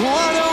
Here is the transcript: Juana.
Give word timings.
Juana. 0.00 0.47